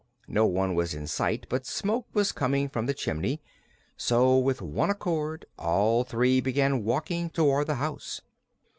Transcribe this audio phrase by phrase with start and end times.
[0.27, 3.39] No one was in sight, but smoke was coming from the chimney,
[3.95, 8.19] so with one accord all three began walking toward the house.